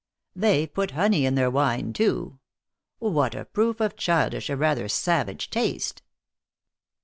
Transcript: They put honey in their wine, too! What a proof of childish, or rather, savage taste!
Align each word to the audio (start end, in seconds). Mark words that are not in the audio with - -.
They 0.35 0.65
put 0.65 0.89
honey 0.97 1.27
in 1.27 1.35
their 1.35 1.51
wine, 1.51 1.93
too! 1.93 2.39
What 2.97 3.35
a 3.35 3.45
proof 3.45 3.79
of 3.79 3.95
childish, 3.95 4.49
or 4.49 4.55
rather, 4.55 4.87
savage 4.89 5.51
taste! 5.51 6.01